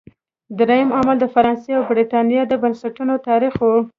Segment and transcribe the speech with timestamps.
[0.59, 3.69] درېیم عامل د فرانسې او برېټانیا د بنسټونو تاریخ و.